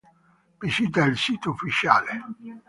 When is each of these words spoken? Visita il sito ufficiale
Visita 0.57 1.03
il 1.05 1.15
sito 1.15 1.51
ufficiale 1.51 2.23